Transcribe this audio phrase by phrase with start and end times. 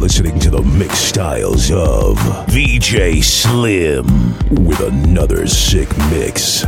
[0.00, 4.06] listening to the mixed styles of VJ Slim
[4.64, 6.64] with another sick mix.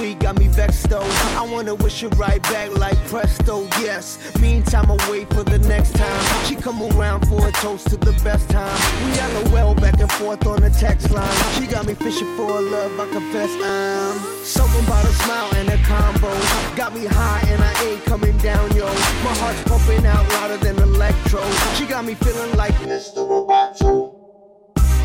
[0.00, 1.10] week got me vexed though.
[1.36, 4.18] I wanna wish it right back like presto, yes.
[4.40, 6.44] Meantime, I wait for the next time.
[6.46, 8.76] She come around for a toast to the best time.
[9.04, 9.10] We
[9.50, 11.36] LOL back and forth on the text line.
[11.54, 14.18] She got me fishing for a love, I confess I'm.
[14.44, 16.32] Something about a smile and a combo.
[16.76, 18.86] Got me high and I ain't coming down, yo.
[19.26, 21.42] My heart's pumping out louder than electro.
[21.76, 23.20] She got me feeling like Mr.
[23.28, 24.14] Roboto.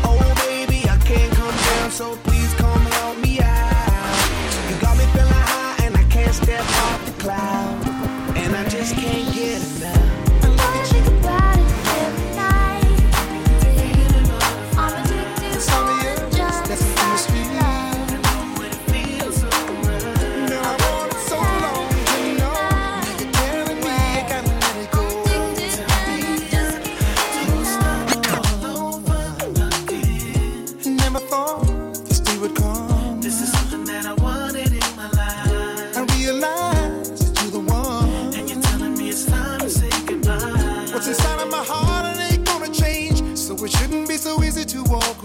[0.08, 2.65] Oh, baby, I can't come down, so please come.
[7.28, 9.95] and I just can't get enough.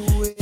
[0.10, 0.41] away.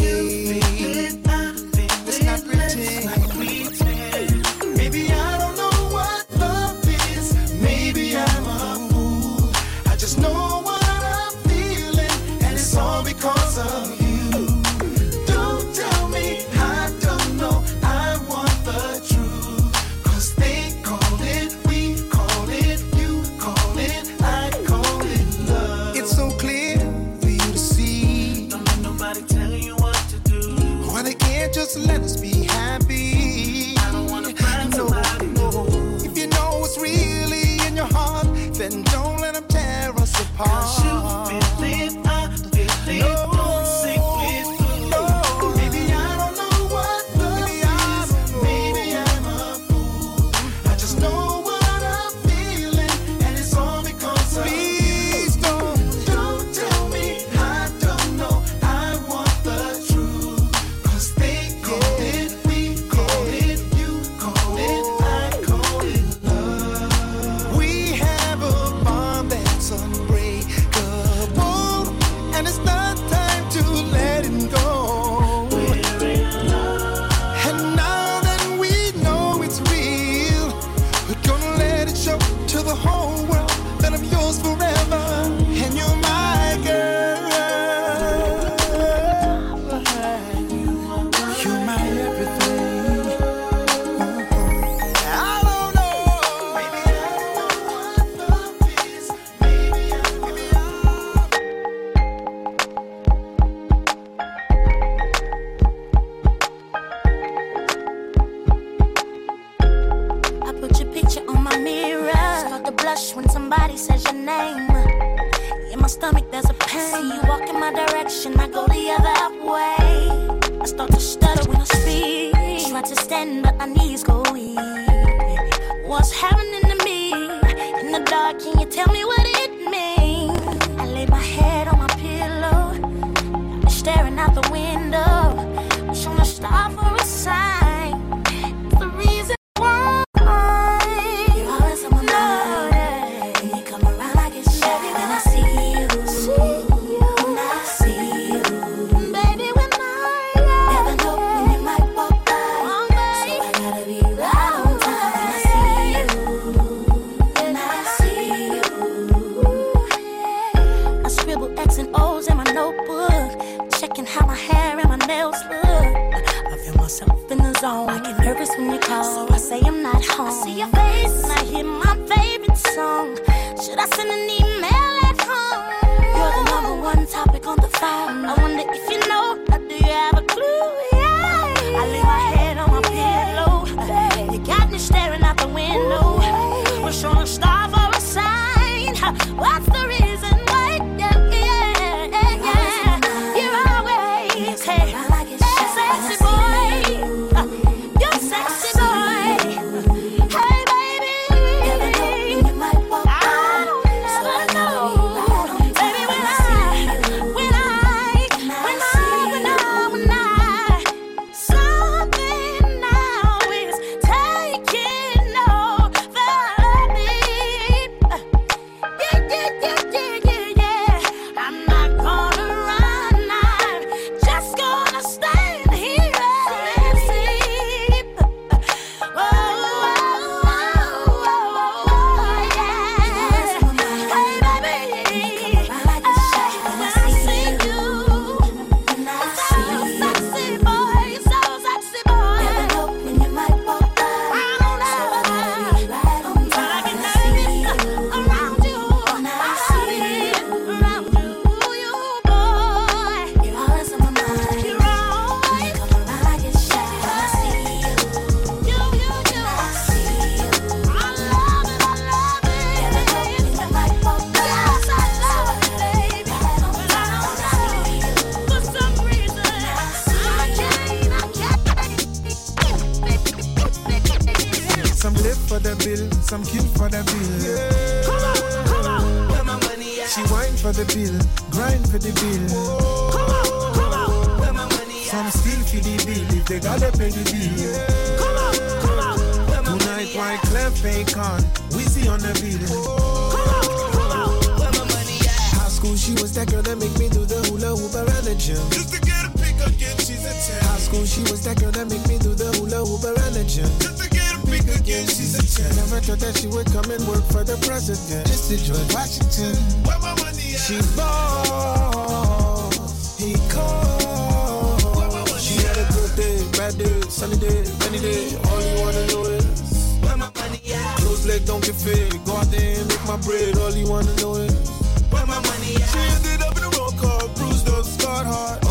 [307.50, 308.28] the president.
[308.28, 309.56] Just to George Washington.
[309.82, 310.62] Where my money at?
[310.62, 312.78] She balls,
[313.18, 314.86] he calls.
[314.94, 315.74] Where my money she at?
[315.74, 318.38] had a good day, bad day, sunny day, rainy day.
[318.46, 319.98] All you wanna know is.
[320.06, 320.98] Where my money at?
[321.02, 322.14] Close leg don't get fit.
[322.26, 323.58] Go out there and make my bread.
[323.58, 324.70] All you wanna know is.
[325.10, 325.90] Where my money at?
[325.90, 328.69] She ended up in a roll call, bruised up, scarred heart.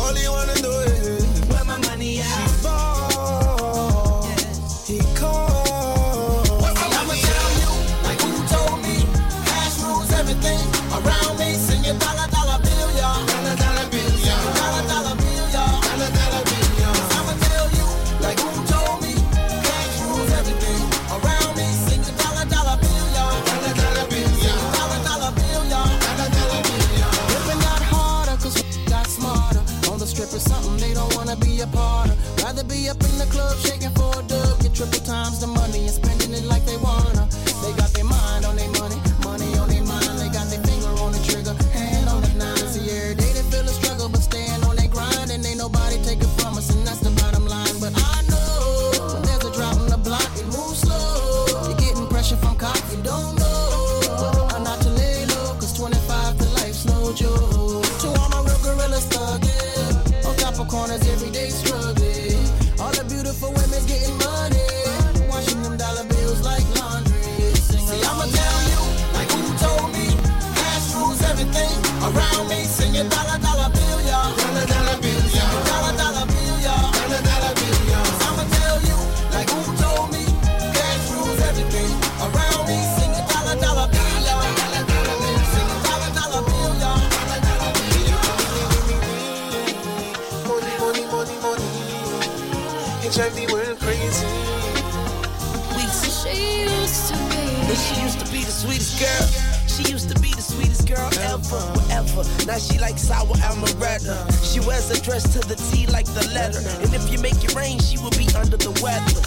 [102.99, 104.17] Sour amaretto.
[104.43, 106.61] She wears a dress to the T like the letter.
[106.83, 109.23] And if you make it rain, she will be under the weather.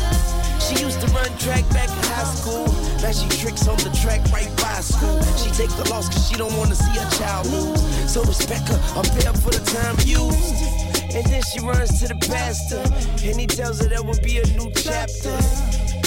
[0.59, 2.67] She used to run track back in high school.
[3.01, 5.17] Now she tricks on the track right by school.
[5.39, 7.81] She take the loss cause she don't wanna see her child lose.
[8.11, 10.81] So respect her, I'm paid for the time used.
[11.15, 12.79] And then she runs to the pastor,
[13.27, 15.35] and he tells her there will be a new chapter.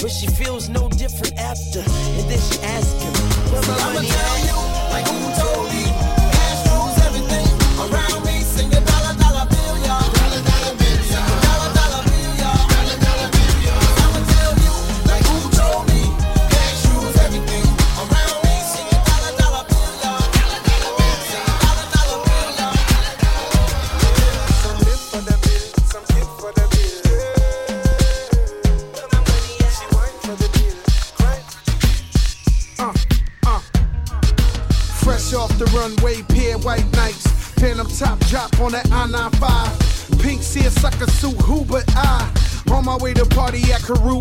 [0.01, 1.81] But she feels no different after.
[1.81, 3.13] And then she asks him,
[3.53, 4.91] Where my money at?
[4.93, 5.54] Like who told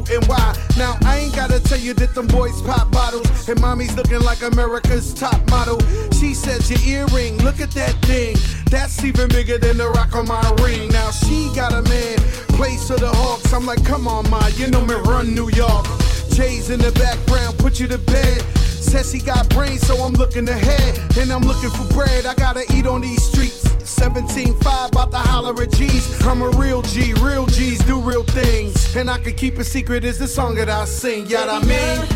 [0.09, 0.55] and Y.
[0.77, 3.47] Now I ain't gotta tell you that them boys pop bottles.
[3.49, 5.79] And mommy's looking like America's top model.
[6.11, 8.35] She says your earring, look at that thing.
[8.69, 10.89] That's even bigger than the rock on my ring.
[10.89, 12.17] Now she got a man,
[12.57, 13.53] place of the Hawks.
[13.53, 15.85] I'm like, come on, ma, you know me run New York.
[16.31, 18.41] Jay's in the background, put you to bed.
[18.57, 20.99] Says he got brains, so I'm looking ahead.
[21.17, 23.62] And I'm looking for bread, I gotta eat on these streets.
[23.95, 26.25] 17.5, about to holler at G's.
[26.25, 28.95] I'm a real G, real G's do real things.
[28.95, 32.07] And I can keep a secret, is the song that I sing, yeah, I mean.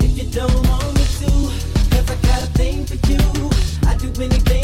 [0.00, 1.30] If you don't want me to,
[1.90, 3.50] 'cause I got a thing for you.
[3.86, 4.57] I do anything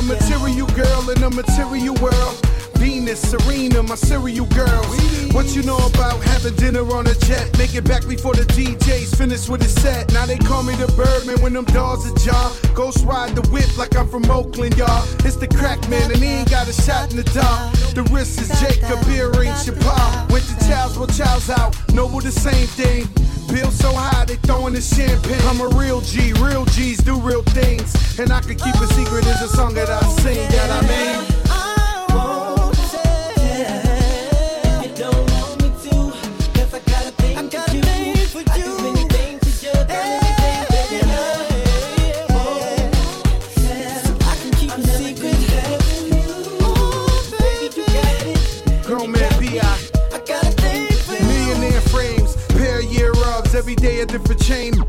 [0.00, 2.34] a material girl in a material world.
[2.76, 4.86] Venus, Serena, my serial girls.
[5.34, 7.46] What you know about having dinner on a jet?
[7.58, 10.10] Make it back before the DJ's finished with his set.
[10.12, 12.56] Now they call me the Birdman when them dogs are jaw.
[12.74, 15.04] Ghost ride the whip like I'm from Oakland, y'all.
[15.26, 17.72] It's the crack man, and he ain't got a shot in the dark.
[17.94, 20.30] The wrist is Jacob, earring Chappelle.
[20.30, 21.76] Went to Child's, well, Child's out.
[21.92, 23.04] Noble the same thing.
[23.50, 25.40] So high, they throwing the champagne.
[25.48, 28.18] I'm a real G, real G's do real things.
[28.18, 31.69] And I can keep a secret, is a song that I sing, that I mean.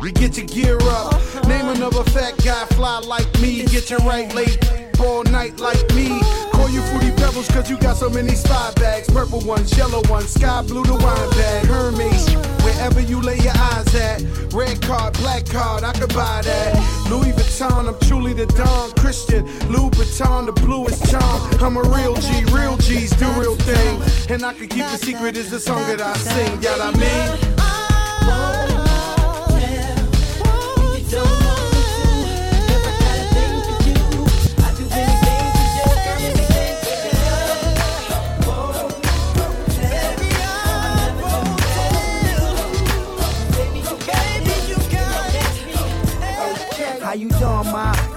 [0.02, 0.14] Chain.
[0.14, 1.14] Get your gear up.
[1.14, 1.48] Uh-huh.
[1.48, 3.66] Name another fat guy, fly like me.
[3.66, 4.58] Get your right late,
[5.00, 6.12] all night like me.
[6.12, 6.52] Uh-huh.
[6.52, 9.10] Call you fruity pebbles, cause you got so many spy bags.
[9.10, 11.66] Purple ones, yellow ones, sky blue the wine bag.
[11.66, 12.64] Hermes, uh-huh.
[12.64, 14.24] wherever you lay your eyes at.
[14.54, 17.08] Red card, black card, I could buy that.
[17.10, 19.46] Louis Vuitton, I'm truly the Don Christian.
[19.70, 21.52] Louis Vuitton, the bluest charm.
[21.62, 24.02] I'm a real G, real G's do real thing.
[24.30, 27.52] And I can keep the secret, is the song that I sing, yeah, I mean.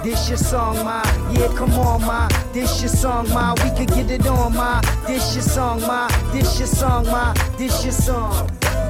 [0.05, 1.01] This your song, ma?
[1.31, 2.27] Yeah, come on, ma.
[2.53, 3.55] This your song, ma.
[3.63, 4.79] We could get it on, ma.
[5.07, 6.07] This your song, ma.
[6.31, 7.33] This your song, ma.
[7.57, 8.47] This your song.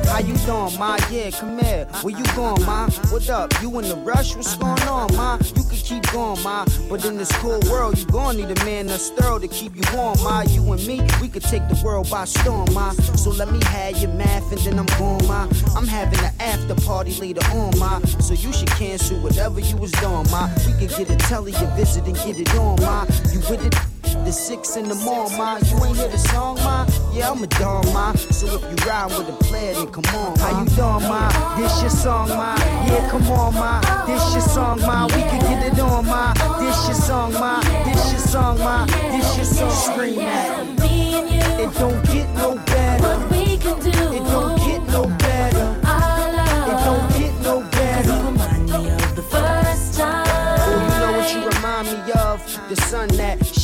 [0.07, 0.97] How you doing, ma?
[1.09, 1.85] Yeah, come here.
[2.01, 2.89] Where you going, ma?
[3.09, 3.51] What up?
[3.61, 4.35] You in the rush?
[4.35, 5.37] What's going on, ma?
[5.55, 6.65] You can keep going, ma.
[6.89, 9.83] But in this cool world, you gon' need a man that's thorough to keep you
[9.93, 10.41] warm, ma.
[10.41, 12.91] You and me, we could take the world by storm, ma.
[12.91, 15.47] So let me have your math and then I'm going, ma.
[15.75, 17.99] I'm having an after party later on, ma.
[18.19, 20.49] So you should cancel whatever you was doing, ma.
[20.67, 23.05] We could get a telly, a visit and get it on, ma.
[23.33, 23.94] You with it?
[24.25, 25.57] The six in the morning, ma.
[25.57, 26.85] You ain't hear the song, ma?
[27.11, 28.13] Yeah, I'm a dog, ma.
[28.13, 30.45] So if you ride with a player, then come on, ma.
[30.45, 31.57] How you doing, ma?
[31.57, 32.55] This your song, ma.
[32.87, 34.05] Yeah, come on, ma.
[34.05, 35.05] This your song, ma.
[35.07, 36.33] We can get it on, ma.
[36.59, 37.61] This your song, ma.
[37.85, 38.85] This your song, ma.
[38.85, 39.71] This your song.
[39.71, 40.87] Scream at me.
[40.87, 42.74] Me and you, It don't get no better.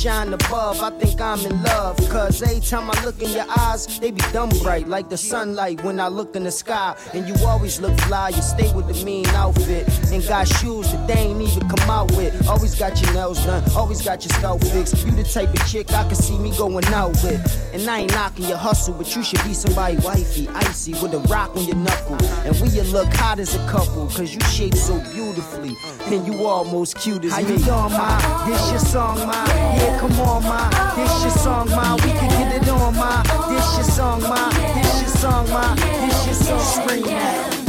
[0.01, 0.81] Shine above.
[0.81, 1.95] I think I'm in love.
[2.09, 5.83] Cause every time I look in your eyes, they be dumb bright like the sunlight
[5.83, 6.95] when I look in the sky.
[7.13, 9.87] And you always look fly, you stay with the mean outfit.
[10.11, 12.47] And got shoes that they ain't even come out with.
[12.47, 15.05] Always got your nails done, always got your scalp fixed.
[15.05, 17.41] You the type of chick I can see me going out with.
[17.73, 21.19] And I ain't knocking your hustle, but you should be somebody wifey, icy, with a
[21.29, 22.17] rock on your knuckle.
[22.45, 25.75] And we you look hot as a couple, cause you shape so beautifully.
[26.05, 27.51] And you almost cute as How me.
[27.51, 28.47] you doing, ma?
[28.47, 29.45] This your song, ma.
[29.45, 30.69] Yeah, come on, ma.
[30.95, 31.95] This your song, ma.
[31.95, 33.23] We can get it on, ma.
[33.49, 34.49] This your song, ma.
[34.49, 35.75] This your song, ma.
[35.75, 36.59] This your song.
[36.59, 37.61] Scream it.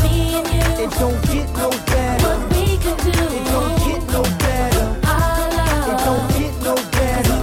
[0.85, 2.33] It don't get no better.
[2.55, 2.81] It
[3.53, 4.87] don't get no better.
[5.91, 7.39] It don't get no better.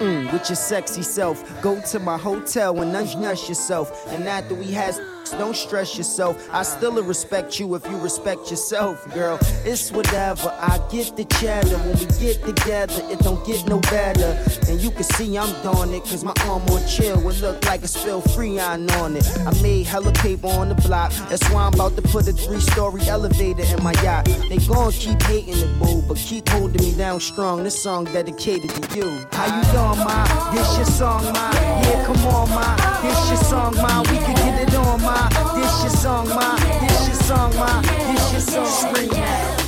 [0.00, 1.42] Mm, with your sexy self.
[1.62, 4.06] Go to my hotel and undress yourself.
[4.12, 4.94] And after we had
[5.32, 6.48] don't stress yourself.
[6.52, 9.38] I still respect you if you respect yourself, girl.
[9.64, 10.48] It's whatever.
[10.60, 11.76] I get the chatter.
[11.78, 14.38] When we get together, it don't get no better.
[14.68, 17.82] And you can see I'm doing it, cause my arm on chill would look like
[17.82, 19.26] a spill freon on it.
[19.46, 21.12] I made hella paper on the block.
[21.28, 24.26] That's why I'm about to put a three story elevator in my yacht.
[24.48, 27.64] They gon' keep hating it, boo, but keep holding me down strong.
[27.64, 29.26] This song dedicated to you.
[29.32, 30.52] How you doing, ma?
[30.52, 31.50] This your song, ma.
[31.52, 32.76] Yeah, come on, ma.
[33.02, 34.00] This your song, ma.
[34.02, 35.13] We can get it on, ma.
[35.54, 36.56] This your song, ma.
[36.80, 37.80] This your song, ma.
[37.82, 38.66] This your song.
[38.66, 39.63] Scream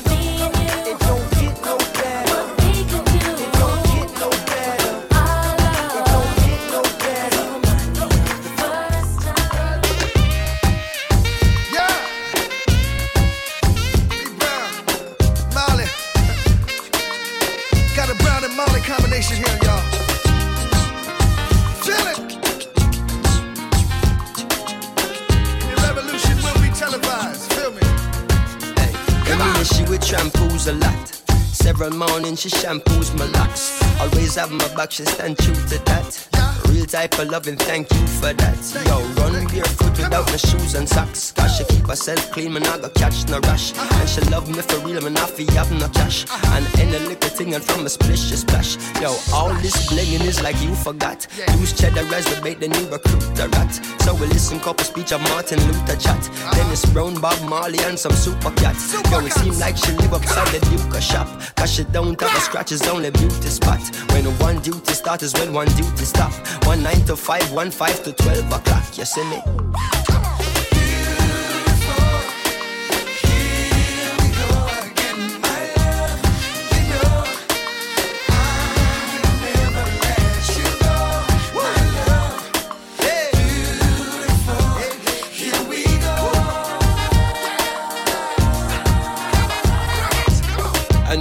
[32.37, 33.81] she shampoos my locks.
[34.01, 36.76] Always have my back, she stand true to that.
[36.87, 38.57] Type of loving, thank you for that.
[38.87, 41.33] Yo, run barefoot without no shoes and socks.
[41.33, 43.77] Cause she keep herself clean, man, I go catch no rush.
[43.77, 46.27] And she love me for real, man, I feel have no cash.
[46.55, 48.77] And any little thing and from a splish, she splash.
[49.03, 51.27] Yo, all this blinging is like you forgot.
[51.59, 53.75] Use cheddar as the bait, then you recruit the rat.
[54.03, 56.31] So we listen couple speech of Martin Luther chat.
[56.55, 58.95] Dennis Brown, Bob Marley, and some super cats.
[59.11, 61.29] Yo, it seem like she live upside the Duke shop.
[61.57, 63.83] Cause she don't have a scratch, it's only beauty spot.
[64.13, 66.33] When one duty start is when one duty stop.
[66.65, 68.99] One nine to five, one five to twelve o'clock.
[68.99, 69.43] You see me?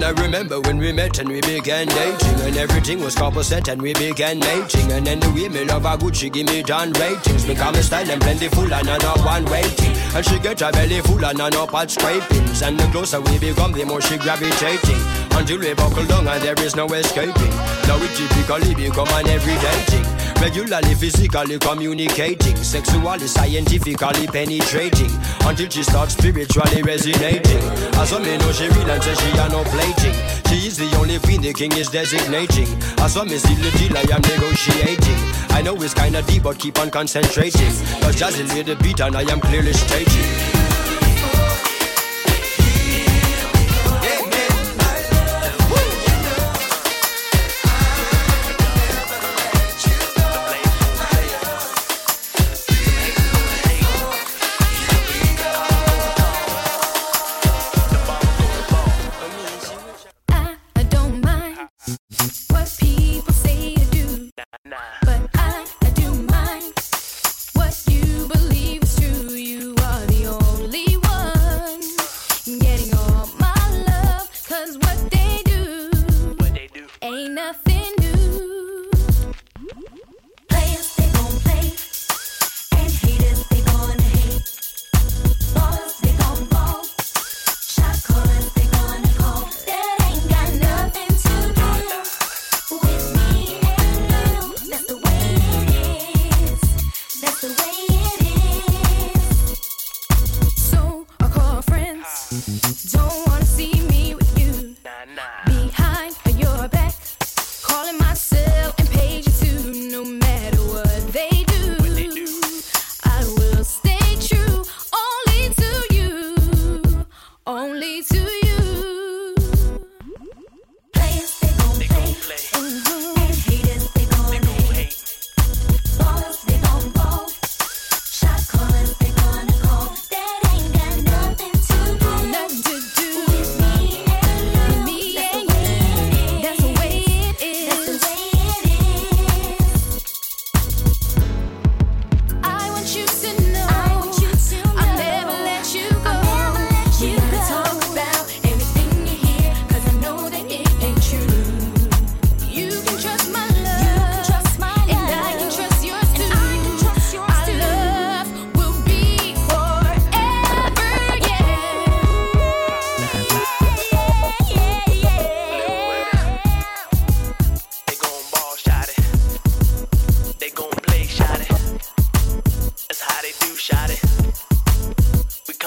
[0.06, 3.82] I remember when we met and we began dating And everything was couple set and
[3.82, 7.44] we began mating And then the women of our good, she give me down ratings.
[7.44, 9.96] Become a style and plentiful and I not one waiting.
[10.14, 12.62] And she get her belly full and I no pot scrapings.
[12.62, 15.02] And the closer we become, the more she gravitating.
[15.32, 17.56] Until we buckle down and there is no escaping.
[17.88, 20.15] Now we typically become an everyday thing
[20.46, 25.10] Regularly, physically communicating Sexually, scientifically penetrating
[25.42, 27.64] Until she starts spiritually resonating.
[27.98, 30.14] As some me know she real and say she are no plating.
[30.48, 32.68] She is the only queen the king is designating.
[33.00, 35.18] As some me see the deal I am negotiating.
[35.50, 37.74] I know it's kinda deep but keep on concentrating.
[38.06, 40.55] Cause Jazzy lay the beat and I am clearly stating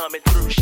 [0.09, 0.58] coming through.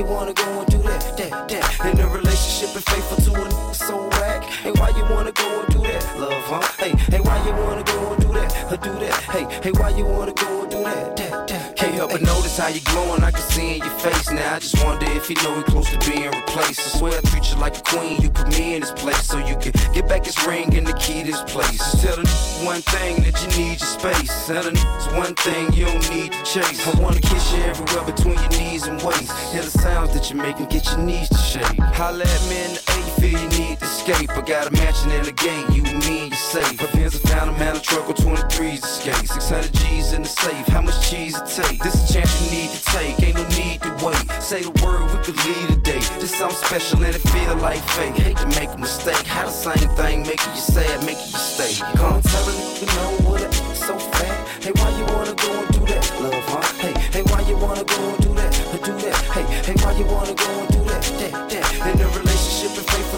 [0.00, 1.92] You wanna go and do that, that, that?
[1.92, 4.44] In a relationship and faithful to a so whack.
[4.44, 6.62] Hey, why you wanna go and do that, love, huh?
[6.78, 9.20] Hey, hey, why you wanna go and do that, uh, do that?
[9.34, 11.76] Hey, hey, why you wanna go and do that, that, that?
[11.76, 13.20] Can't help but notice how you glowing.
[13.50, 14.54] I can see in your face now.
[14.54, 16.80] I just wonder if you know we close to being replaced.
[16.80, 18.20] I swear I treat you like a queen.
[18.20, 20.92] You put me in this place so you can get back his ring and the
[20.94, 21.80] key to this place.
[22.00, 22.28] Tell the
[22.64, 24.46] one thing that you need your space.
[24.46, 24.78] Tell the
[25.16, 26.86] one thing you don't need to chase.
[26.86, 29.32] I wanna kiss you everywhere between your knees and waist.
[29.52, 31.78] Hear the sounds that you make and get your knees to shake.
[31.98, 34.30] Holla at me in the A, you feel you need to escape.
[34.30, 36.80] I got a mansion in the gate, you and me and you safe.
[36.80, 39.28] My Benz, I found a man, a truck with 23s to skate.
[39.28, 41.82] 600 G's in the safe, how much cheese it take?
[41.82, 44.24] This a chance you need to take, ain't no need to wait.
[44.40, 46.00] Say the word, we could lead a day.
[46.20, 48.16] This something special and it feel like fate.
[48.16, 51.72] Hate to make a mistake, how the same thing make you sad, make you stay.
[51.96, 54.36] Come tell a nigga know what it so fat.
[54.62, 56.62] Hey, why you wanna go and do that, love, huh?
[56.78, 58.52] Hey, hey, why you wanna go and do that,
[58.84, 59.16] do that?
[59.34, 61.94] Hey, hey, why you wanna go and do that, that, that?
[61.94, 63.09] In a relationship and faithful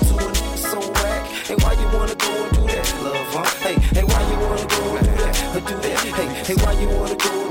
[3.33, 6.01] Hey, hey, why you wanna go do that, uh, do that?
[6.05, 7.42] Hey, hey, why you wanna go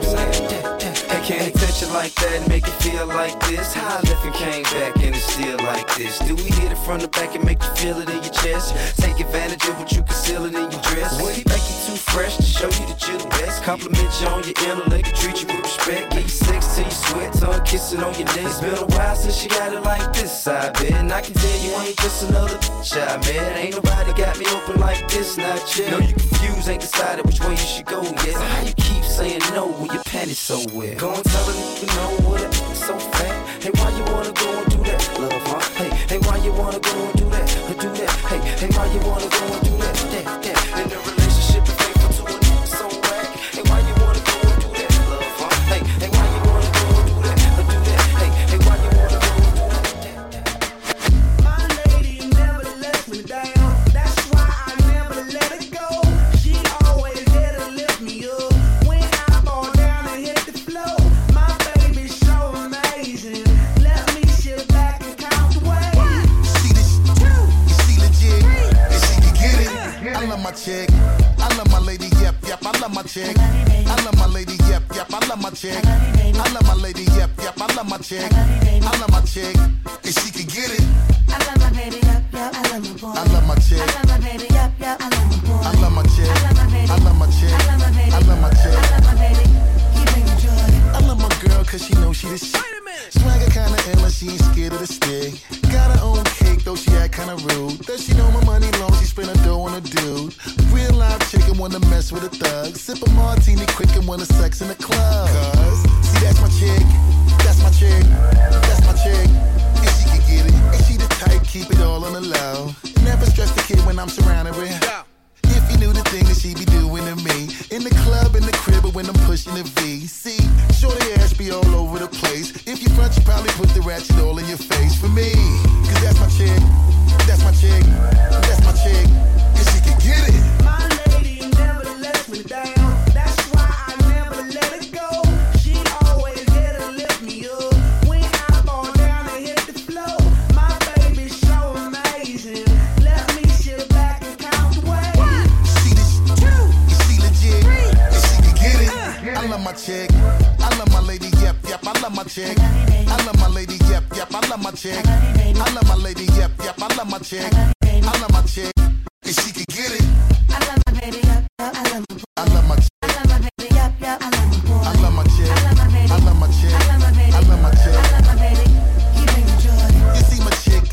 [1.93, 3.73] like that make it feel like this.
[3.73, 6.19] How I left and came back and it's still like this.
[6.19, 8.75] Do we hit it from the back and make you feel it in your chest?
[8.97, 11.21] Take advantage of what you concealing in your dress.
[11.21, 13.63] What he make you too fresh to show you that you're the best?
[13.63, 16.11] Compliment you on your intellect, treat you with respect.
[16.11, 18.47] Get you sex till you sweat, tongue kissing on your neck.
[18.47, 20.91] It's been a while since you got it like this, I bet.
[20.91, 23.19] And I can tell you ain't just another bitch I.
[23.59, 25.91] Ain't nobody got me open like this, not yet.
[25.91, 28.33] No, you confused, ain't decided which way you should go yet.
[28.33, 28.73] So how you
[29.11, 30.97] saying no when your panties so wet?
[30.97, 33.61] Go and tell a nigga know what it so fat.
[33.61, 35.59] Hey, why you wanna go and do that, love, huh?
[35.75, 37.47] Hey, hey, why you wanna go and do that,
[37.81, 38.09] do that?
[38.31, 40.70] Hey, hey, why you wanna go and do that, that, that?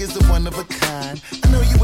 [0.09, 1.21] is a one of a kind.
[1.45, 1.78] I know you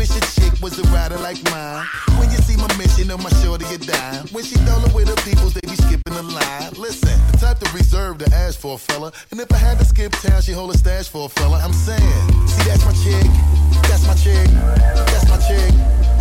[0.65, 1.85] was a rider like mine.
[2.19, 4.25] When you see my mission on my shoulder, you die.
[4.33, 6.73] When she rolling with her people, they be skipping the line.
[6.79, 9.13] Listen, the type to reserve to ask for a fella.
[9.31, 11.61] And if I had to skip town, she hold a stash for a fella.
[11.63, 12.01] I'm saying,
[12.49, 13.29] see, that's my chick.
[13.91, 14.49] That's my chick.
[15.13, 15.75] That's my chick.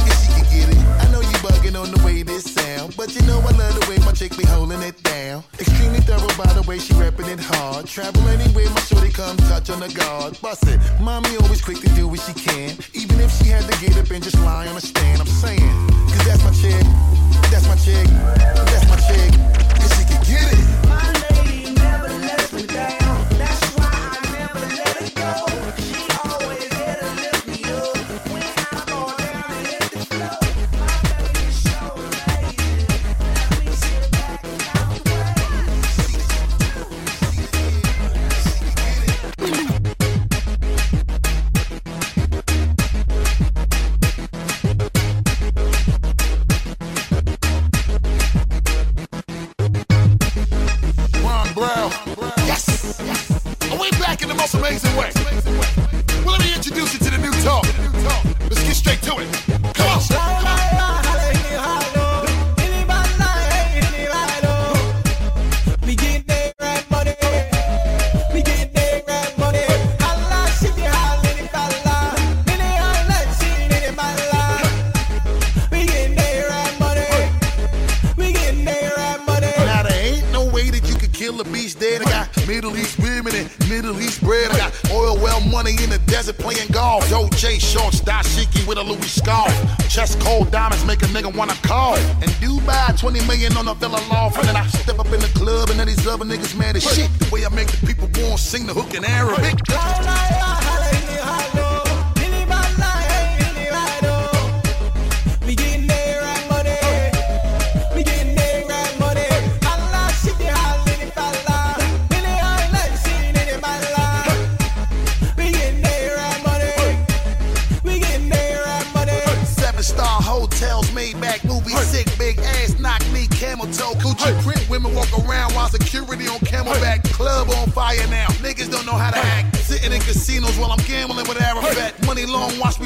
[0.03, 0.83] If she can get it.
[0.99, 2.97] I know you bugging on the way this sound.
[2.97, 5.43] But you know I love the way my chick be holding it down.
[5.57, 7.87] Extremely thorough by the way she rapping it hard.
[7.87, 10.37] Travel anywhere, my shorty come touch on the guard.
[10.41, 10.79] Bust it.
[10.99, 12.75] Mommy always quick to do what she can.
[12.93, 15.87] Even if she had to get up and just this line, understand I'm saying?
[16.09, 16.85] Cause that's my chick,
[17.51, 19.33] that's my chick, that's my chick,
[19.81, 20.87] and she can get it.
[20.87, 23.12] My lady never lets me down.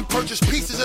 [0.08, 0.77] purchase pieces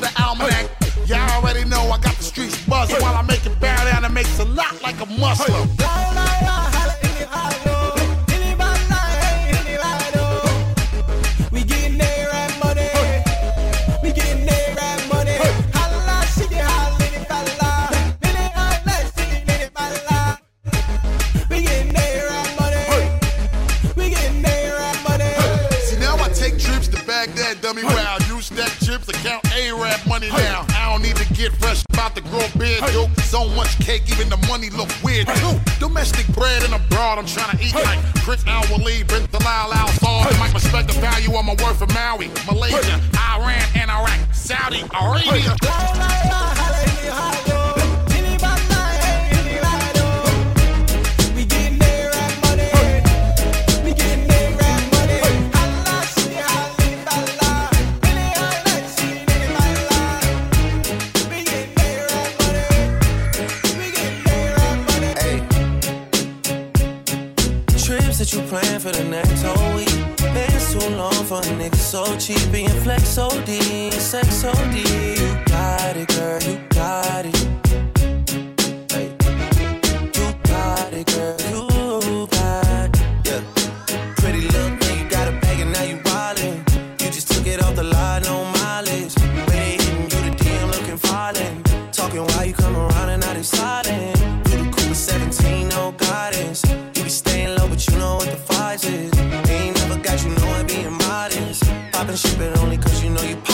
[102.14, 103.53] and shit, but only cause you know you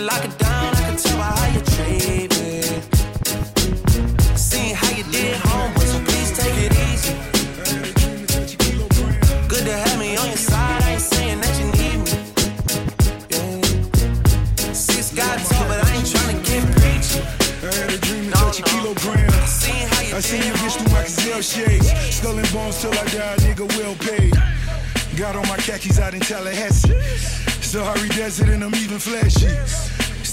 [0.00, 2.62] lock it down, I can tell by how you treat me.
[4.36, 7.14] Seeing how you did homeboy, so please take it easy.
[9.48, 12.12] Good to have me on your side, I ain't saying that you need me.
[13.30, 14.72] Yeah.
[14.72, 17.20] Six got tall, but I ain't tryna get preachy.
[17.66, 19.30] I had a dream to touch a kilogram.
[19.32, 21.90] I seen you get through my gazelle shades.
[22.14, 24.34] Skull and bones till I die, nigga well paid.
[25.16, 27.00] Got on my khakis out in Tallahassee.
[27.60, 29.89] Sahara Desert and I'm even flashy.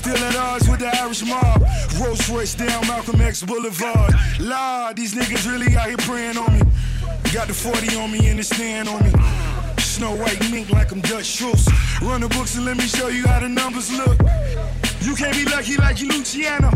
[0.08, 1.68] Still at odds with the Irish mob.
[2.00, 4.14] Rolls Royce down Malcolm X Boulevard.
[4.40, 6.62] Lord, these niggas really out here praying on me.
[7.34, 9.12] Got the 40 on me and the stand on me.
[9.80, 11.68] Snow white mink like I'm Dutch Schultz.
[12.02, 14.18] Run the books and let me show you how the numbers look.
[15.02, 16.72] You can't be lucky like you Luciano.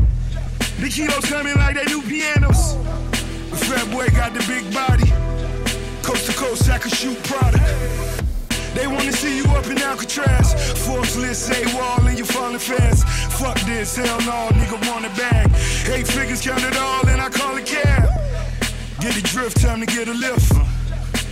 [0.81, 2.75] The kilos coming like they new pianos.
[3.49, 5.07] The fat boy got the big body.
[6.03, 8.20] Coast to coast, I can shoot product.
[8.73, 10.53] They wanna see you up in Alcatraz.
[10.85, 13.07] Forbes list say wall and you falling fast.
[13.39, 15.47] Fuck this, hell no, nigga want it back.
[15.89, 18.09] Eight figures count it all and I call it cab.
[18.99, 20.51] Get the drift, time to get a lift.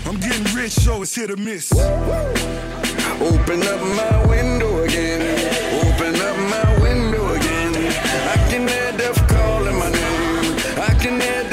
[0.05, 1.71] I'm getting rich, so it's hit or miss.
[1.71, 5.21] Open up my window again.
[5.85, 7.75] Open up my window again.
[7.75, 10.55] I can hear death calling my name.
[10.79, 11.48] I can hear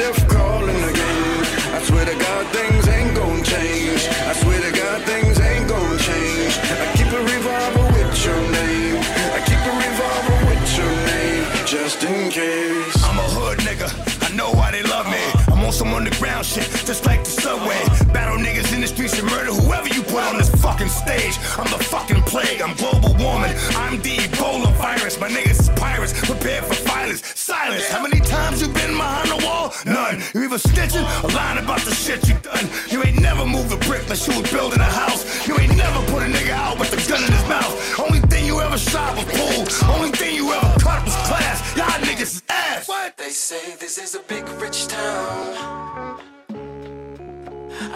[11.87, 13.01] just in case.
[13.05, 13.87] I'm a hood nigga.
[14.27, 15.23] I know why they love me.
[15.47, 17.79] I'm on some underground shit, just like the subway.
[18.11, 21.35] Battle niggas in the streets and murder whoever you put on this fucking stage.
[21.57, 22.61] I'm the fucking plague.
[22.61, 23.55] I'm global warming.
[23.83, 25.17] I'm the Ebola virus.
[25.17, 27.21] My niggas is pirates, prepared for violence.
[27.39, 27.87] Silence.
[27.87, 29.73] How many times you been behind the wall?
[29.85, 30.21] None.
[30.35, 32.67] You either snitching or lying about the shit you done.
[32.89, 35.23] You ain't never moved a brick like you was building a house.
[35.47, 37.73] You ain't never put a nigga out with a gun in his mouth.
[37.97, 39.63] Only thing you ever shot was pool.
[39.95, 41.57] Only thing you ever cut was class.
[41.77, 42.89] Y'all niggas is ass.
[42.89, 43.15] What?
[43.15, 45.56] They say this is a big rich town.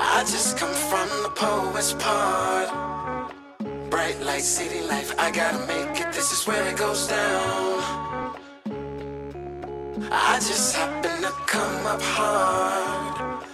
[0.04, 2.70] I just come from the poet's part.
[3.92, 6.12] Bright light, city life, I gotta make it.
[6.12, 8.36] This is where it goes down.
[10.12, 13.46] I just happen to come up hard.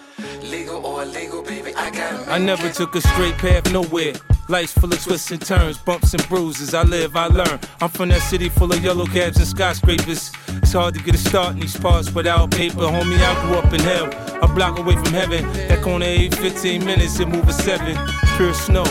[0.41, 4.14] Legal or illegal, baby, I gotta make I never took a straight path nowhere.
[4.48, 6.74] Life's full of twists and turns, bumps and bruises.
[6.74, 7.60] I live, I learn.
[7.82, 10.32] I'm from that city full of yellow cabs and skyscrapers.
[10.68, 12.82] It's hard to get a start in these parts without paper.
[12.82, 14.07] Homie, I grew up in hell,
[14.43, 15.45] a block away from heaven.
[15.70, 17.97] That corner ain't 15 minutes, it move a seven.
[18.36, 18.84] Pure snow.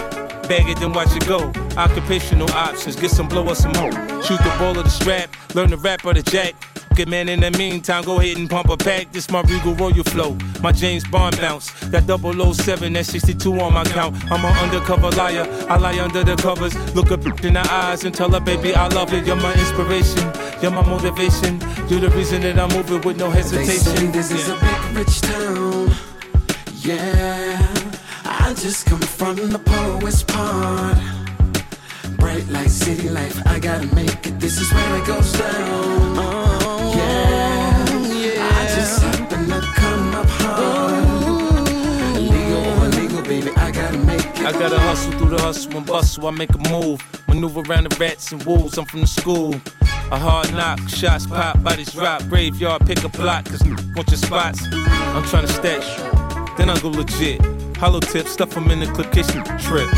[0.49, 1.53] Bag it, then watch it go.
[1.77, 3.93] Occupational options, get some blow or some more.
[4.23, 6.55] Shoot the ball or the strap, learn the rap or the jack.
[6.97, 9.13] Good man, in the meantime, go ahead and pump a pack.
[9.13, 11.71] This my Regal Royal flow, my James Bond bounce.
[11.91, 14.17] That 007, that 62 on my count.
[14.33, 16.75] I'm an undercover liar, I lie under the covers.
[16.95, 19.27] Look bitch in the eyes and tell her, baby, I love it.
[19.27, 20.33] You're my inspiration,
[20.63, 21.61] you're my motivation.
[21.89, 24.13] You're the reason that I'm moving with no They say hesitation.
[24.13, 25.91] this is a big rich town.
[26.77, 27.59] Yeah,
[28.25, 30.99] I just come from the poorest part.
[32.19, 34.39] Bright light, city life, I gotta make it.
[34.41, 36.17] This is where it goes down.
[36.19, 41.67] Oh, yeah, I just happen to come up hard.
[42.17, 44.47] Illegal or illegal, baby, I gotta make it.
[44.47, 46.27] I gotta hustle through the hustle and bustle.
[46.27, 48.79] I make a move, maneuver around the rats and wolves.
[48.79, 49.61] I'm from the school.
[50.13, 54.63] A hard knock, shots pop, bodies drop, graveyard, pick a plot, cause want your spots.
[54.73, 55.83] I'm trying to stack,
[56.57, 57.45] then I go legit.
[57.77, 59.91] Hollow tips, stuff them in the clip kitchen trip.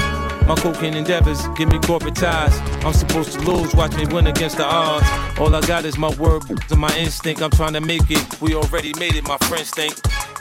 [0.49, 2.59] My cocaine endeavors give me corporate ties.
[2.83, 5.07] I'm supposed to lose, watch me win against the odds.
[5.39, 7.43] All I got is my word and my instinct.
[7.43, 8.41] I'm trying to make it.
[8.41, 9.93] We already made it, my friends think.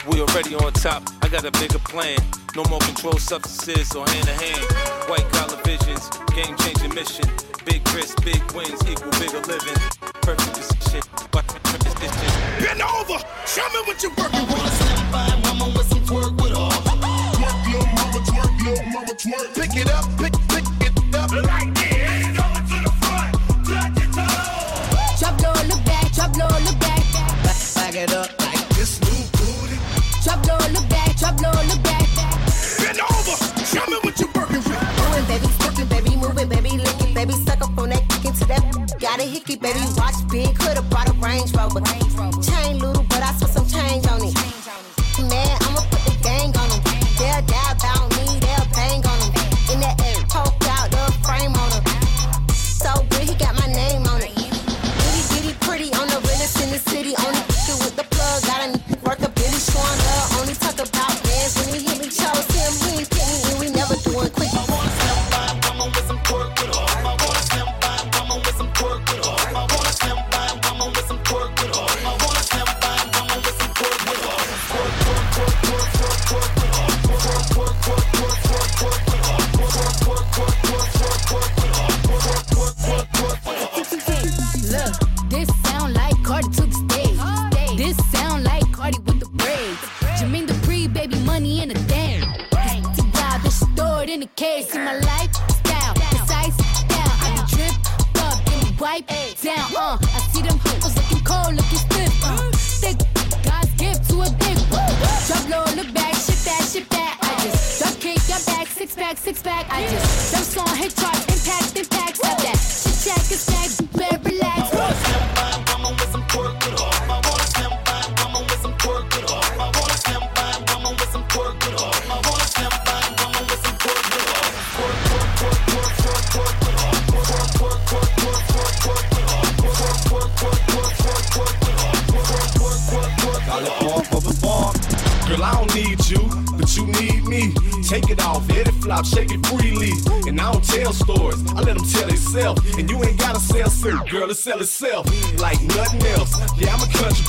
[0.08, 1.02] We already on top.
[1.22, 2.18] I got a bigger plan.
[2.56, 4.64] No more controlled substances or hand to hand.
[5.08, 7.28] White collar visions, game changing mission.
[7.66, 9.76] Big risks, big wins equal bigger living.
[10.22, 11.04] Perfect as shit.
[11.34, 11.48] Watch
[11.84, 12.64] this bitch in.
[12.64, 13.20] Bend over.
[13.44, 14.72] Show me what you're working with.
[14.80, 16.72] Stand by, mama, with some twerk with her.
[17.36, 19.54] Twerk, little mama, twerk, little mama, twerk.
[19.54, 20.37] Pick it up, pick,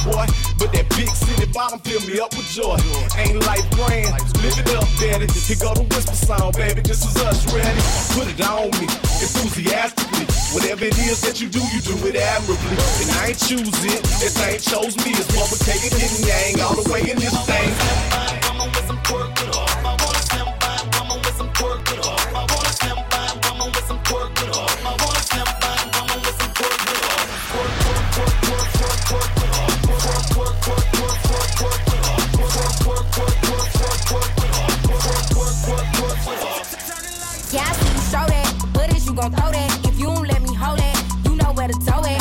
[0.04, 0.26] boy.
[0.60, 2.78] But that big city bottom fill me up with joy.
[3.18, 4.12] Ain't like brand,
[4.44, 5.28] live it up, daddy.
[5.28, 6.82] Here go the whisper sound, baby.
[6.82, 7.82] This is us ready.
[8.16, 8.88] Put it on me,
[9.20, 10.26] enthusiastically.
[10.54, 12.78] Whatever it is that you do, you do it admirably.
[13.02, 15.14] And I ain't choose it, this ain't chose me.
[15.14, 17.70] It's what we're it in yang all the way in this thing.
[18.50, 20.09] I'm with some twerk with all my
[39.36, 39.86] throw that.
[39.86, 42.20] If you don't let me hold it, you know where to throw it.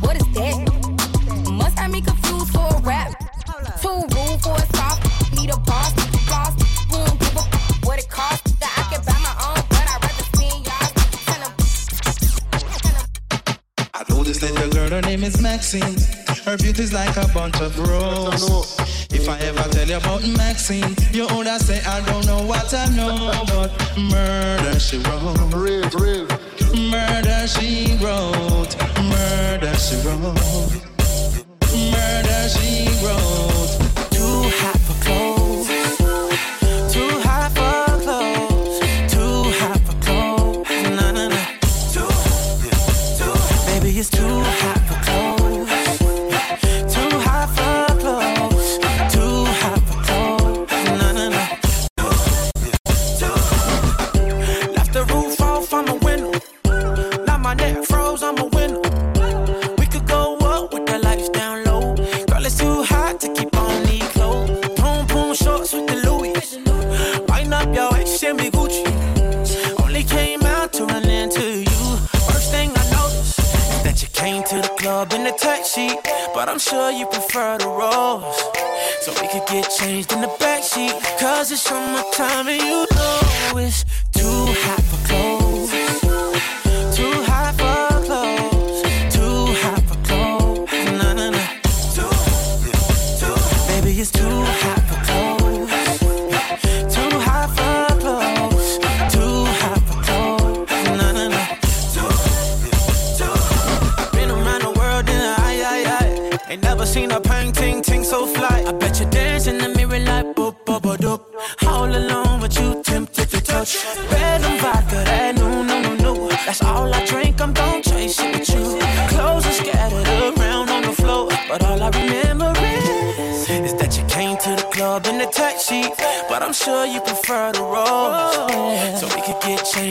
[0.00, 0.56] What is that?
[1.52, 3.12] Must have me confused for a rap.
[3.82, 4.06] Too
[4.42, 5.00] for a soft,
[5.36, 5.92] need a boss,
[6.28, 6.54] boss.
[6.90, 8.58] Give what it cost?
[8.60, 10.92] That I can buy my own, but I'd rather spend y'all.
[13.94, 15.96] I know this little girl, her name is Maxine.
[16.44, 18.76] Her beauty's like a bunch of roses.
[19.10, 22.86] If I ever tell you about Maxine, you would say I don't know what I
[22.96, 24.47] know, but murder
[24.96, 25.77] road.
[83.58, 83.84] wish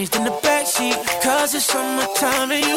[0.08, 1.22] changed in the backseat.
[1.22, 2.77] Cause it's summertime and you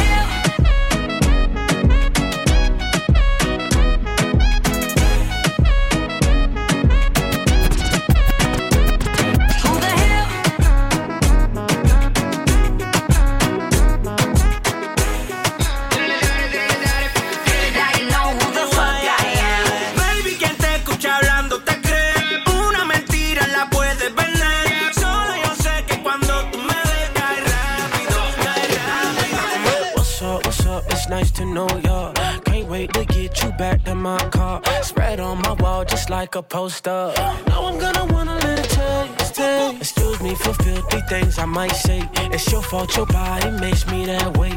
[33.61, 34.59] back in my car.
[34.81, 37.13] Spread on my wall just like a poster.
[37.49, 39.39] Now I'm gonna wanna let it taste.
[39.83, 42.01] Excuse me for filthy things I might say.
[42.35, 44.53] It's your fault, your body makes me that way.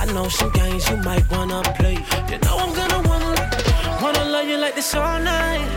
[0.00, 1.98] I know some games you might wanna play.
[2.30, 3.34] You know I'm gonna wanna,
[4.02, 5.68] wanna love you like this all night.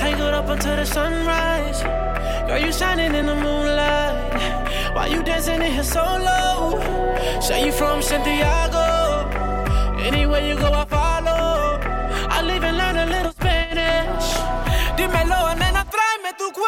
[0.00, 1.80] Tangled up until the sunrise.
[2.46, 4.94] Girl, you shining in the moonlight.
[4.94, 6.60] Why you dancing in here so low?
[7.40, 8.84] Say you from Santiago.
[10.08, 10.83] Anywhere you go, I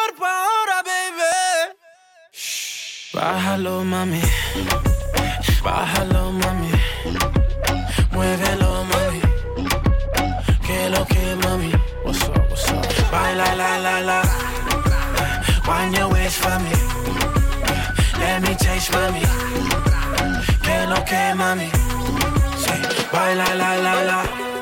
[0.06, 1.76] cuerpo ahora, baby.
[3.12, 4.22] Bájalo, mami.
[5.62, 6.70] Bájalo, mami.
[8.12, 9.20] Muévelo, mami.
[10.66, 11.72] Que lo que, mami.
[12.04, 13.10] What's up, what's up?
[13.10, 14.22] Baila, la, la, la.
[15.66, 16.72] Wind your waist for me.
[18.18, 19.22] Let me taste, mami.
[20.62, 21.70] Que lo que, mami.
[22.58, 22.80] Say,
[23.12, 24.55] baila, la, la, la.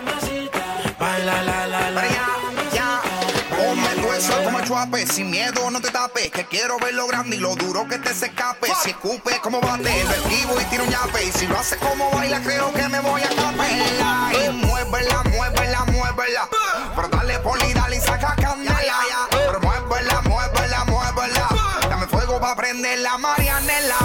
[4.16, 7.56] Eso como chuape, sin miedo no te tapes, que quiero ver lo grande y lo
[7.56, 8.68] duro que te se escape.
[8.82, 11.24] Si escupe como bate, lo esquivo y tiro un yape.
[11.24, 14.30] Y si lo hace como baila, creo que me voy a capela.
[14.32, 16.48] Y muévela, muévela, muévela.
[16.94, 18.98] Pero dale poli, dale y saca candela.
[19.30, 21.48] Pero muévela, muévela, muévela.
[21.88, 23.96] Dame fuego pa' prender la marianela.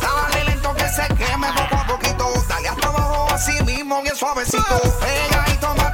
[0.00, 2.44] Dale lento que se queme poco a poquito.
[2.48, 4.80] Dale hasta abajo así mismo, bien suavecito.
[5.00, 5.85] Pega y toma,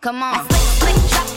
[0.00, 1.33] Come on.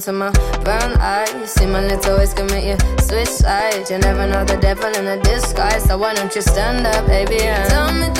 [0.00, 0.30] into my
[0.64, 1.50] brown eyes.
[1.52, 3.90] See, my lips always commit you switch sides.
[3.90, 5.84] You never know the devil in a disguise.
[5.84, 7.42] So why don't you stand up, baby?
[7.42, 8.19] And tell me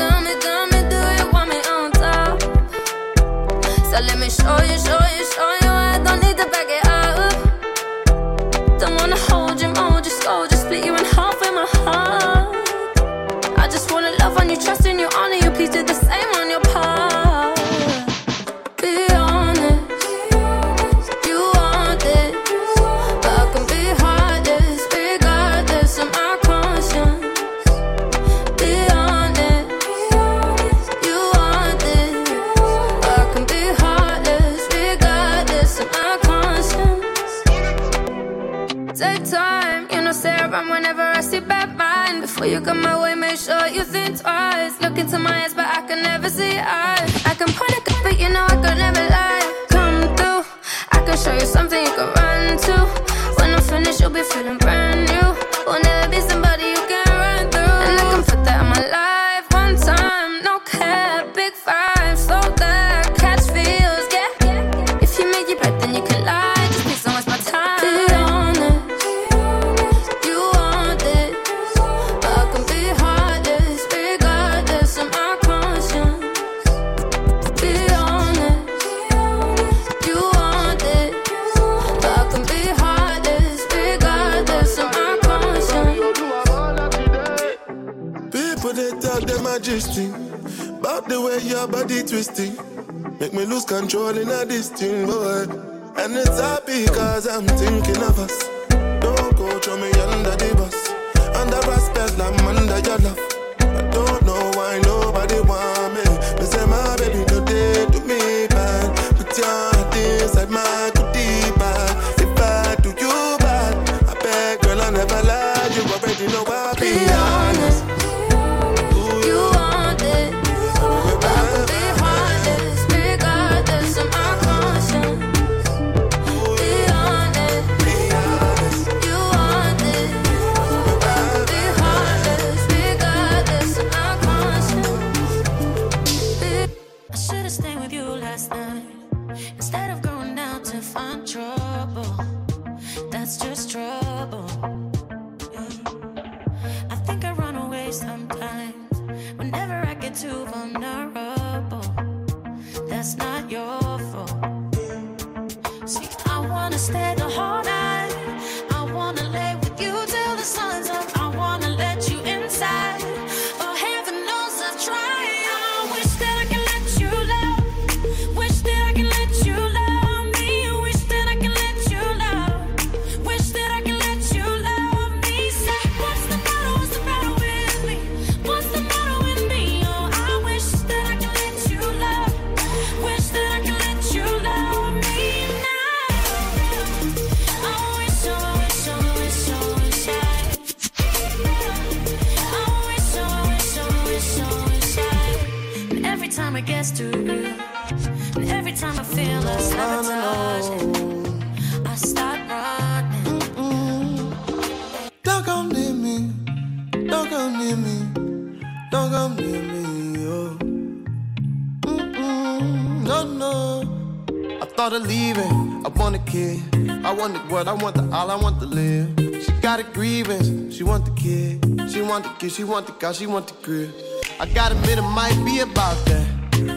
[222.51, 223.95] views, she want the car, she want the crib.
[224.39, 226.27] I got a minute, might be about that.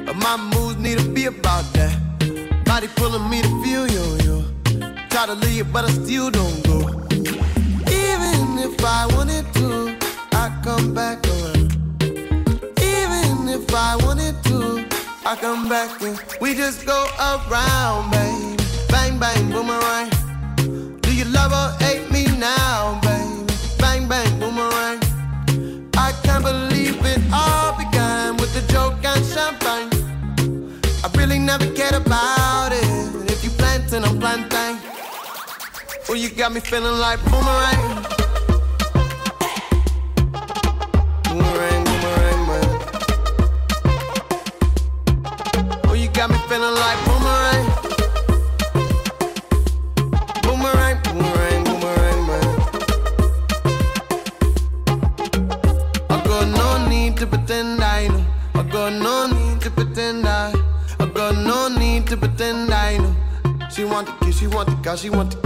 [0.05, 1.93] But my moves need to be about that.
[2.65, 4.43] Body pulling me to feel you, you.
[5.09, 6.79] Try to leave, but I still don't go.
[8.01, 9.95] Even if I wanted to,
[10.33, 11.71] I come back around.
[12.79, 14.85] Even if I wanted to,
[15.25, 18.59] I come back and we just go around, babe.
[18.89, 19.72] Bang, bang, boom.
[36.33, 38.03] She got me feeling like boomerang.
[41.29, 42.69] Boomerang, boomerang, man.
[45.85, 47.65] Oh, you got me feeling like boomerang.
[50.41, 52.47] Boomerang, boomerang, boomerang, man.
[56.09, 58.25] I got no need to pretend I know.
[58.55, 60.51] I got no need to pretend I.
[60.99, 63.15] I got no need to pretend I know.
[63.69, 65.42] She want the kiss, she want the cash, she want the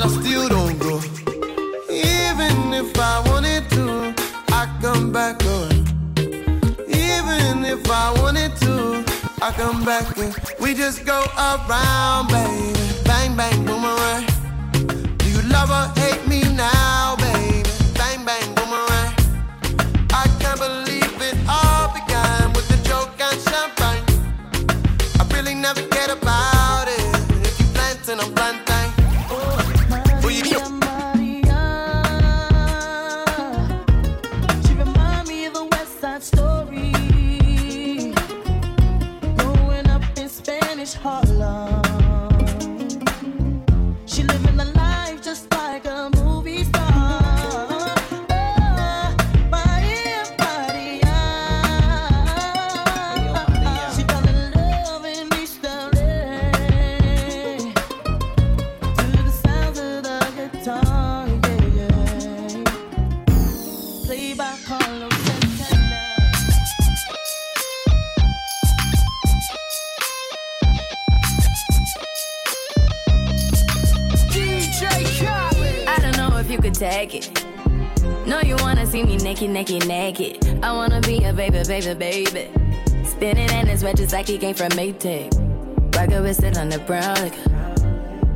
[0.00, 0.96] but I still don't go.
[1.90, 4.14] Even if I wanted to,
[4.48, 5.72] I come back on.
[6.88, 9.04] Even if I wanted to,
[9.42, 12.29] I come back and we just go around.
[84.52, 85.94] came from Maytag.
[85.94, 87.14] Rocket with it on the brown.
[87.16, 87.34] Like,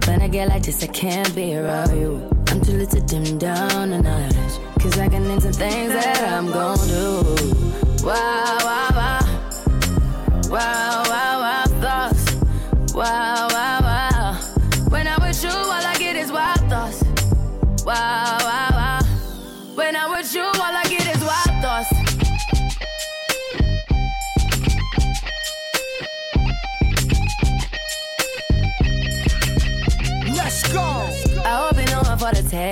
[0.06, 2.28] when I get like this, I can't be around you.
[2.48, 4.60] I'm too little to dim down the night.
[4.80, 8.06] Cause I can into things that I'm gon' do.
[8.06, 8.63] Wow.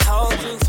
[0.00, 0.65] Told you.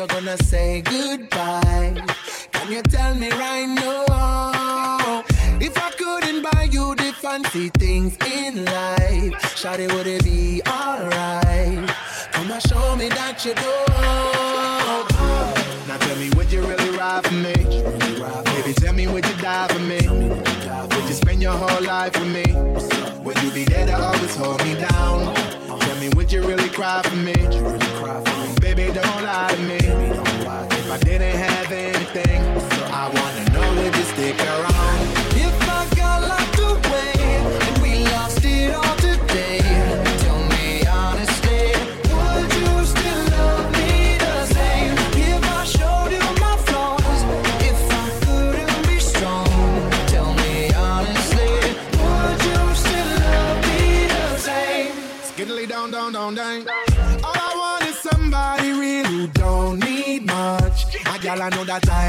[0.00, 2.02] Or is you gonna say goodbye?
[2.52, 5.22] Can you tell me right now?
[5.60, 11.90] If I couldn't buy you the fancy things in life, Shawty, would it be alright?
[12.32, 13.72] Come and show me that you do.
[15.86, 17.52] Now tell me, would you really ride for me?
[18.54, 20.00] Baby, tell me, would you die for me?
[20.08, 22.44] Would you spend your whole life with me?
[23.22, 25.34] Would you be there to always hold me down?
[25.80, 27.34] Tell me, would you really cry for me?
[28.60, 29.79] Baby, don't lie to me.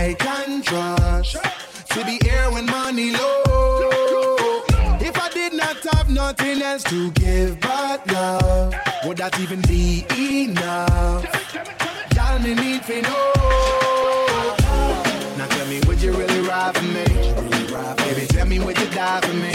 [0.01, 1.37] I can trust.
[1.89, 4.63] To be here when money low.
[4.99, 8.73] If I did not have nothing else to give but love,
[9.05, 11.21] would that even be enough?
[12.15, 13.33] Gal, me need to know.
[15.37, 17.05] Now tell me, would you really ride for me?
[18.03, 19.53] Baby, tell me, would you die for me?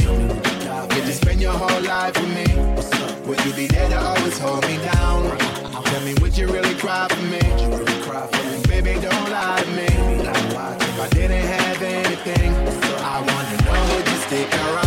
[0.94, 2.46] Would you spend your whole life with me?
[3.26, 5.36] Would you be there to always hold me down?
[5.86, 8.45] Tell me, would you really cry for me?
[9.08, 9.84] Don't lie to me.
[9.84, 12.52] If I didn't have anything,
[13.04, 14.85] I wanna know, would you stick around?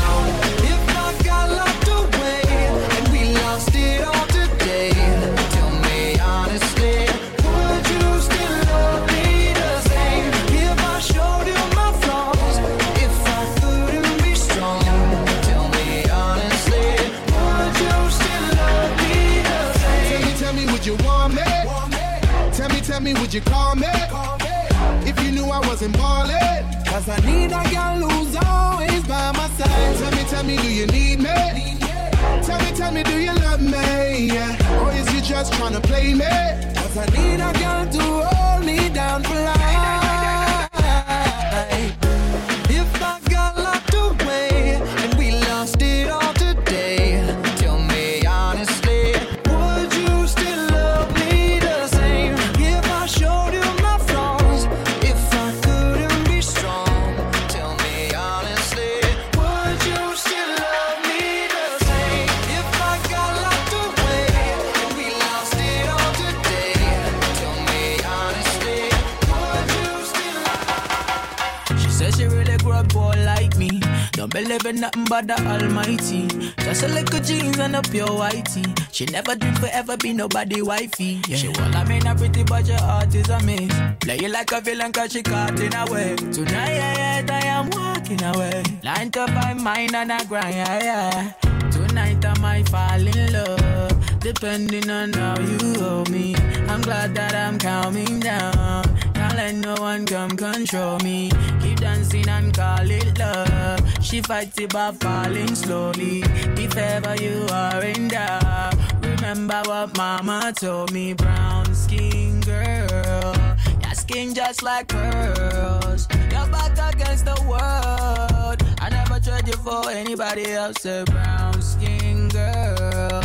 [78.99, 81.21] She never dreamed forever be nobody wifey.
[81.25, 81.37] Yeah.
[81.37, 83.73] She I mean, a pretty, but your heart is a miss.
[84.01, 86.17] Play you like a villain, cause she caught in a way.
[86.17, 88.61] Tonight, yeah, yeah, I am walking away.
[88.83, 91.69] Line to my mind and I grind, yeah, yeah.
[91.71, 96.35] Tonight I might fall in love, depending on how you hold me.
[96.67, 98.83] I'm glad that I'm calming down.
[99.13, 101.31] Can't let no one come control me.
[101.61, 104.03] Keep dancing and call it love.
[104.03, 106.21] She fights it by falling slowly.
[106.57, 108.88] If ever you are in doubt,
[109.29, 111.13] remember what mama told me.
[111.13, 113.35] Brown skin girl,
[113.83, 116.07] your skin just like pearls.
[116.31, 118.57] Your back against the world.
[118.81, 120.83] I never trade you for anybody else.
[120.85, 123.21] A brown skin girl,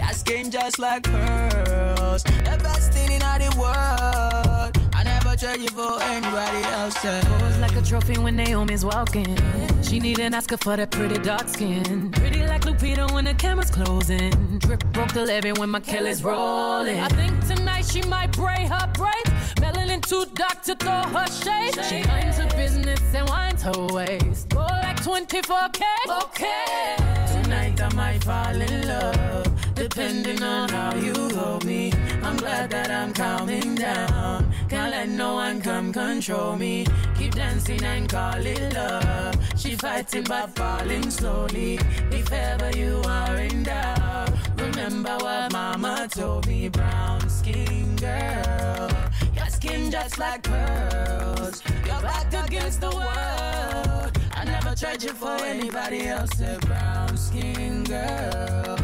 [0.00, 2.22] your skin just like pearls.
[2.22, 4.76] The best thing in all the world.
[4.94, 6.75] I never trade you for anybody else.
[6.94, 9.36] Pose like a trophy when Naomi's walking.
[9.82, 12.12] She need an Oscar for that pretty dark skin.
[12.12, 14.30] Pretty like Lupita when the camera's closing.
[14.60, 17.00] Drip broke the levy when my Kelly's rolling.
[17.00, 19.54] I think tonight she might braid her braids.
[19.56, 21.74] Melanin too dark to throw her shade.
[21.86, 24.48] She minds her business and winds her waist.
[24.50, 25.82] Boy, like 24K.
[26.22, 26.96] Okay.
[27.42, 31.92] Tonight I might fall in love, depending on how you hold me.
[32.22, 34.45] I'm glad that I'm calming down.
[34.68, 36.84] Can't let no one come control me.
[37.16, 39.36] Keep dancing and call it love.
[39.56, 41.78] She fighting but falling slowly.
[42.10, 46.68] If ever you are in doubt, remember what mama told me.
[46.68, 48.90] Brown skin girl,
[49.36, 51.62] your skin just like pearls.
[51.86, 54.18] Your back against the world.
[54.32, 56.40] I never tried you for anybody else.
[56.40, 58.78] A brown skin girl,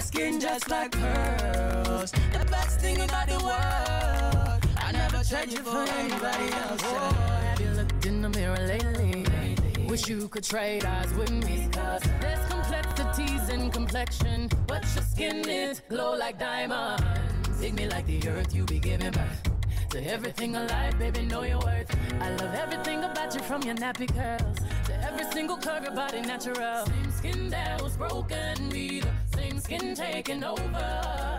[0.00, 2.12] skin just like pearls.
[2.32, 4.55] The best thing in all the world.
[5.28, 6.82] I never tried you for anybody else.
[6.82, 9.24] Have you looked in the mirror lately?
[9.88, 11.68] Wish you could trade eyes with me.
[11.72, 14.48] Cause there's complexities in complexion.
[14.68, 17.60] But your skin is glow like diamonds.
[17.60, 19.50] Dig me like the earth you be giving birth.
[19.90, 21.96] To everything alive, baby, know your worth.
[22.20, 24.58] I love everything about you from your nappy curls.
[24.86, 26.86] To every single curve, your body natural.
[26.86, 31.36] Same skin that was broken, be the same skin taking over.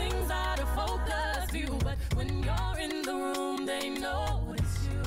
[0.00, 5.02] Things out of focus view, but when you're in the room, they notice you.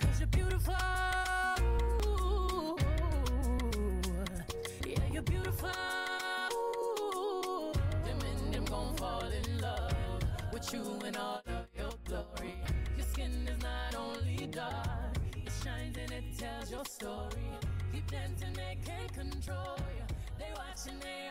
[0.00, 0.74] Cause you're beautiful.
[4.86, 5.68] Yeah, you're beautiful.
[8.06, 9.94] Them and them gon' fall in love
[10.54, 12.54] with you in all of your glory.
[12.96, 17.50] Your skin is not only dark, it shines and it tells your story.
[17.92, 20.06] Keep dancing, they can't control you.
[20.38, 21.28] They watching, they